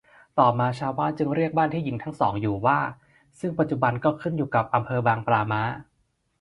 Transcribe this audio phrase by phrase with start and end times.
[0.39, 2.79] ต่อมาชาวบ้านจึงเรียกบ้านที่หญิงทั้งสองอยู่ว่า
[3.39, 5.61] ซึ่งปัจจุบันก็ขึ้นอยู่กับอำเภอบางปลาม้า